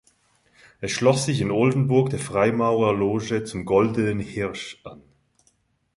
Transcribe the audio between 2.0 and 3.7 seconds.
der Freimaurerloge "Zum